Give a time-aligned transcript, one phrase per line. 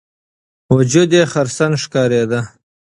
[0.75, 2.39] وجود یې خرسن ښکارېده.